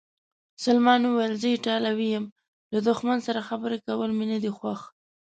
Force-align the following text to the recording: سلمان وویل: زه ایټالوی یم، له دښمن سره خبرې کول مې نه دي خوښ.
سلمان 0.65 1.01
وویل: 1.05 1.33
زه 1.41 1.47
ایټالوی 1.51 2.07
یم، 2.15 2.25
له 2.73 2.79
دښمن 2.87 3.17
سره 3.27 3.47
خبرې 3.49 3.77
کول 3.85 4.09
مې 4.17 4.25
نه 4.31 4.37
دي 4.43 4.51
خوښ. 4.57 4.79